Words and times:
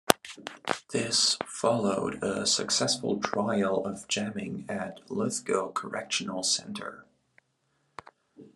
This 0.91 1.37
followed 1.45 2.23
a 2.23 2.47
successful 2.47 3.19
trial 3.21 3.85
of 3.85 4.07
jamming 4.07 4.65
at 4.67 4.99
Lithgow 5.11 5.73
Correctional 5.73 6.41
Centre. 6.41 7.05